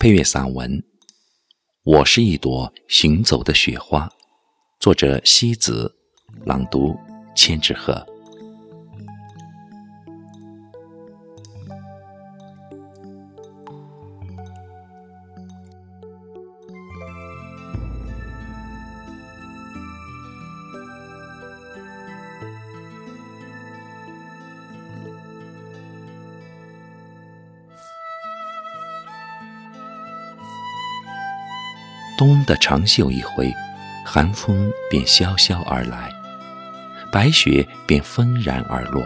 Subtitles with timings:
[0.00, 0.78] 配乐散文
[1.84, 4.06] 《我是一朵行走的雪花》，
[4.80, 5.94] 作者西子，
[6.46, 6.98] 朗读
[7.36, 8.09] 千纸鹤。
[32.20, 33.50] 冬的长袖一挥，
[34.04, 36.12] 寒风便萧萧而来，
[37.10, 39.02] 白雪便纷然而落。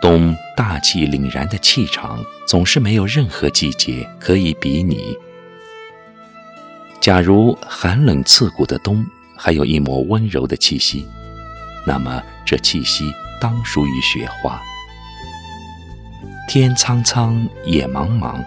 [0.00, 5.14] 冬大气凛然的气场，总是没有任何季节可以比拟。
[7.02, 9.04] 假如寒冷刺骨的冬
[9.36, 11.06] 还有一抹温柔的气息，
[11.86, 14.58] 那么这气息当属于雪花。
[16.48, 18.42] 天苍苍，野茫茫。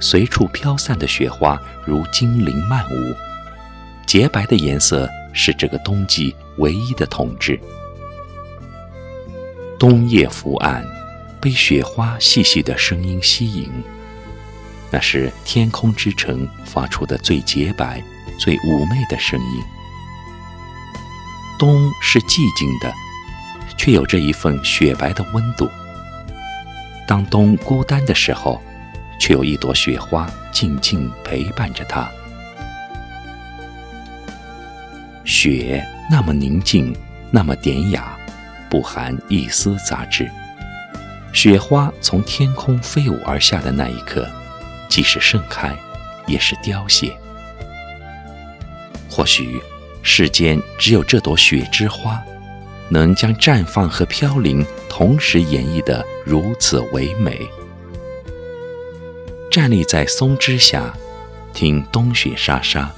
[0.00, 3.14] 随处飘散的雪花如精灵漫舞，
[4.06, 7.58] 洁白的颜色是这个冬季唯一的统治。
[9.78, 10.84] 冬夜伏案，
[11.40, 13.70] 被雪花细细的声音吸引，
[14.90, 18.02] 那是天空之城发出的最洁白、
[18.38, 19.62] 最妩媚的声音。
[21.58, 22.92] 冬是寂静的，
[23.76, 25.68] 却有着一份雪白的温度。
[27.06, 28.62] 当冬孤单的时候。
[29.18, 32.08] 却有一朵雪花静静陪伴着他。
[35.24, 36.96] 雪那么宁静，
[37.30, 38.16] 那么典雅，
[38.70, 40.30] 不含一丝杂质。
[41.32, 44.26] 雪花从天空飞舞而下的那一刻，
[44.88, 45.76] 既是盛开，
[46.26, 47.14] 也是凋谢。
[49.10, 49.60] 或许
[50.02, 52.18] 世间只有这朵雪之花，
[52.88, 57.46] 能将绽放和飘零同时演绎得如此唯美。
[59.50, 60.92] 站立在松枝下，
[61.54, 62.90] 听冬雪沙沙，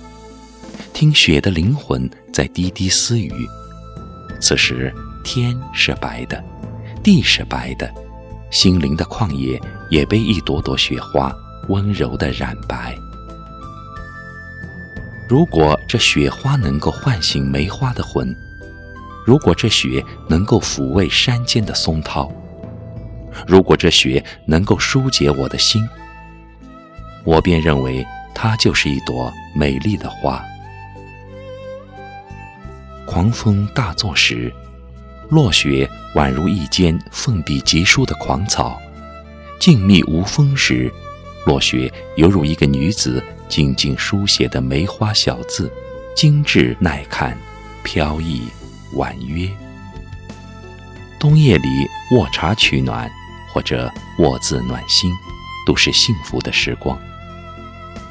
[0.92, 3.32] 听雪的灵魂在滴滴私语。
[4.40, 6.42] 此时天是白的，
[7.04, 7.88] 地是白的，
[8.50, 9.60] 心灵的旷野
[9.90, 11.32] 也被一朵朵雪花
[11.68, 12.96] 温柔地染白。
[15.28, 18.36] 如果这雪花能够唤醒梅花的魂，
[19.24, 22.28] 如果这雪能够抚慰山间的松涛，
[23.46, 25.88] 如果这雪能够疏解我的心。
[27.24, 30.42] 我便认为它就是一朵美丽的花。
[33.06, 34.52] 狂风大作时，
[35.28, 38.80] 落雪宛如一间奋笔疾书的狂草；
[39.58, 40.92] 静谧无风时，
[41.44, 45.70] 落雪犹如一个女子静静书写的梅花小字，
[46.14, 47.36] 精致耐看，
[47.82, 48.42] 飘逸
[48.94, 49.48] 婉约。
[51.18, 51.68] 冬夜里
[52.12, 53.10] 卧茶取暖，
[53.52, 55.12] 或者卧字暖心，
[55.66, 56.98] 都是幸福的时光。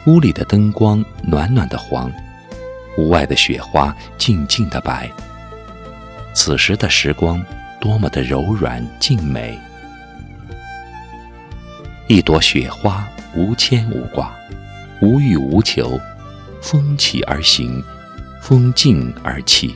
[0.06, 2.12] 屋里的灯光暖暖的黄，
[2.98, 5.10] 屋外的雪花静静的白。
[6.34, 7.44] 此时的时光
[7.82, 9.60] 多么的柔软静美。
[12.08, 14.34] 一朵雪花无牵无挂，
[15.02, 16.00] 无欲无求，
[16.62, 17.84] 风起而行，
[18.42, 19.76] 风静而起。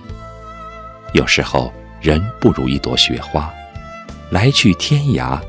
[1.14, 3.54] 有时候人不如一朵雪花，
[4.32, 5.40] 来去天涯，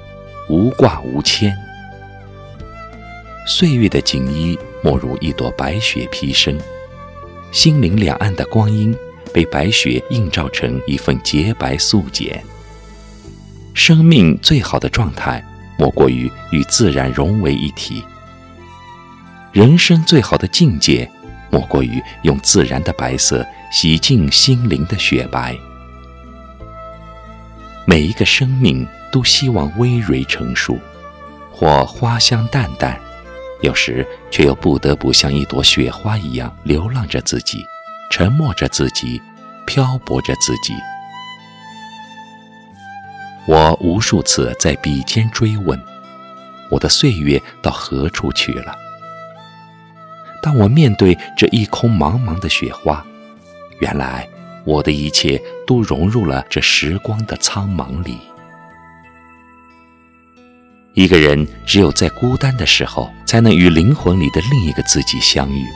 [0.48, 1.56] 无挂无牵。
[3.46, 6.56] 岁月的锦衣，莫如一朵白雪披身；
[7.52, 8.96] 心灵两岸的光阴，
[9.34, 12.42] 被白雪映照成一份洁白素简。
[13.74, 15.44] 生命最好的状态，
[15.78, 18.02] 莫过于与自然融为一体；
[19.52, 21.10] 人生最好的境界，
[21.50, 25.54] 莫过于用自然的白色洗净心灵的雪白。
[27.84, 30.78] 每一个生命都希望葳蕤成熟，
[31.52, 32.98] 或花香淡淡。
[33.64, 37.64] 有时却又不得不像一朵雪花一样流浪着自己，
[38.10, 39.20] 沉默着自己，
[39.66, 40.74] 漂泊着自己。
[43.46, 45.80] 我无数次在笔尖追问：
[46.70, 48.76] 我的岁月到何处去了？
[50.42, 53.02] 当我面对这一空茫茫的雪花，
[53.78, 54.28] 原来
[54.64, 58.18] 我的一切都融入了这时光的苍茫里。
[60.94, 65.66] 一个人只有在孤单的时候，才能与灵魂里的另一个自己相遇。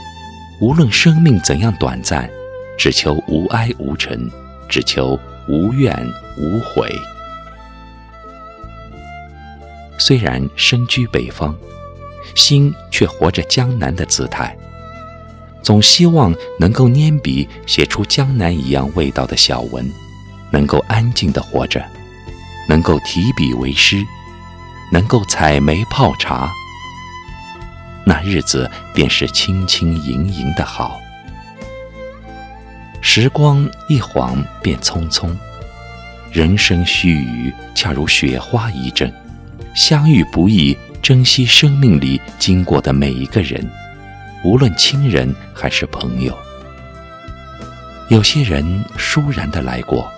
[0.61, 2.29] 无论生命怎样短暂，
[2.77, 4.31] 只求无哀无尘，
[4.69, 5.19] 只求
[5.49, 5.93] 无怨
[6.37, 6.89] 无悔。
[9.97, 11.53] 虽然身居北方，
[12.33, 14.55] 心却活着江南的姿态。
[15.61, 19.85] 总希望能够拈笔写出江南一样味道的小文，
[20.49, 21.83] 能够安静的活着，
[22.69, 24.01] 能够提笔为诗。
[24.91, 26.51] 能够采梅泡茶，
[28.05, 30.99] 那日子便是轻轻盈盈的好。
[33.01, 35.29] 时光一晃便匆匆，
[36.31, 39.11] 人生须臾，恰如雪花一阵。
[39.75, 43.65] 相遇不易，珍惜生命里经过的每一个人，
[44.43, 46.37] 无论亲人还是朋友。
[48.09, 50.11] 有些人倏然的来过，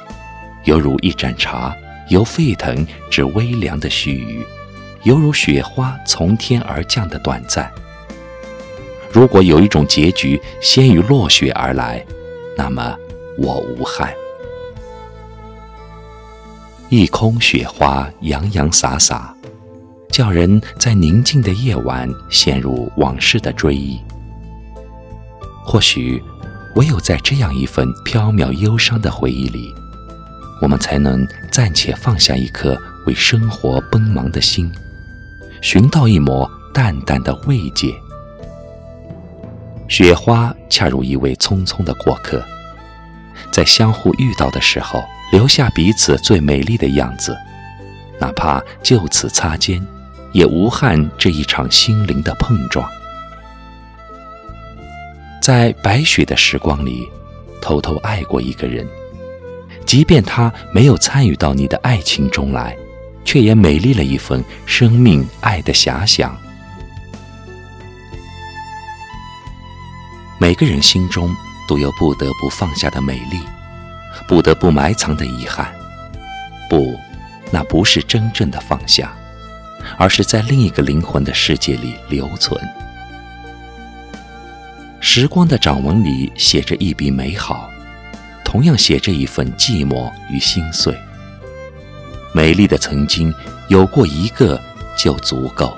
[0.63, 1.75] 犹如一盏茶，
[2.07, 4.45] 由沸腾至微凉的须臾，
[5.03, 7.71] 犹如雪花从天而降的短暂。
[9.11, 12.05] 如果有一种结局先于落雪而来，
[12.55, 12.95] 那么
[13.37, 14.13] 我无憾。
[16.89, 19.33] 一空雪花洋洋洒洒，
[20.09, 23.99] 叫人在宁静的夜晚陷入往事的追忆。
[25.65, 26.21] 或许，
[26.75, 29.73] 唯有在这样一份飘渺忧伤的回忆里，
[30.61, 32.77] 我们才能暂且放下一颗
[33.07, 34.69] 为生活奔忙的心，
[35.61, 37.93] 寻到一抹淡淡的慰藉。
[39.87, 42.43] 雪花恰如一位匆匆的过客，
[43.51, 47.37] 在相互遇到的时候，留下彼此最美丽的样子，
[48.19, 49.85] 哪怕就此擦肩，
[50.31, 52.89] 也无憾这一场心灵的碰撞。
[55.41, 57.07] 在白雪的时光里，
[57.61, 58.87] 偷偷爱过一个人，
[59.85, 62.75] 即便他没有参与到你的爱情中来，
[63.23, 66.37] 却也美丽了一份生命爱的遐想。
[70.39, 71.33] 每个人心中
[71.67, 73.39] 都有不得不放下的美丽，
[74.27, 75.71] 不得不埋藏的遗憾。
[76.69, 76.97] 不，
[77.51, 79.13] 那不是真正的放下，
[79.97, 82.59] 而是在另一个灵魂的世界里留存。
[84.99, 87.69] 时光的掌纹里写着一笔美好，
[88.43, 90.97] 同样写着一份寂寞与心碎。
[92.33, 93.33] 美丽的曾经，
[93.67, 94.59] 有过一个
[94.97, 95.75] 就足够。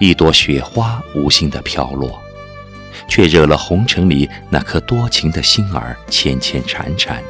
[0.00, 2.20] 一朵雪花无心的飘落。
[3.08, 7.22] 却惹了红尘里那颗多情的心儿牵牵缠缠。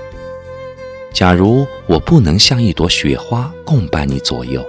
[1.13, 4.65] 假如我不能像一朵雪花共伴你左右，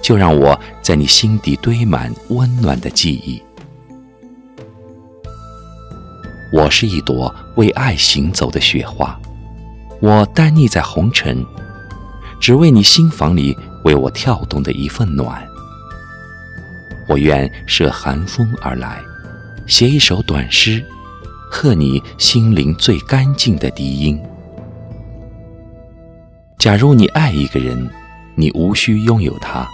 [0.00, 3.42] 就让我在你心底堆满温暖的记忆。
[6.52, 9.18] 我是一朵为爱行走的雪花，
[10.02, 11.46] 我单立在红尘，
[12.40, 15.40] 只为你心房里为我跳动的一份暖。
[17.06, 19.00] 我愿涉寒风而来。
[19.68, 20.84] 写一首短诗，
[21.48, 24.20] 贺你心灵最干净的笛音。
[26.58, 27.88] 假如你爱一个人，
[28.34, 29.68] 你无需拥有他，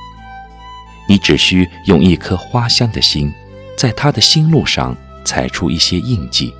[1.08, 3.32] 你只需用一颗花香的心，
[3.78, 6.52] 在他的心路上踩出一些印记，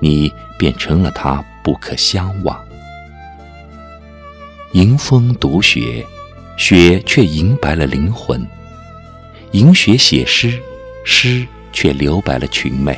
[0.00, 2.62] 你便成了他不可相忘。
[4.74, 6.04] 迎风读雪，
[6.56, 8.44] 雪却银白了灵魂。
[9.52, 10.60] 迎雪写诗，
[11.04, 11.46] 诗。
[11.72, 12.96] 却留白了裙袂。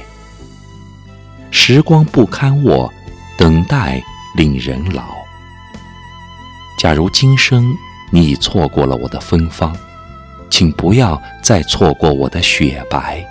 [1.50, 2.92] 时光不堪握，
[3.38, 4.02] 等待
[4.36, 5.14] 令人老。
[6.78, 7.74] 假如今生
[8.10, 9.74] 你已错过了我的芬芳，
[10.50, 13.26] 请不要再错过我的雪白。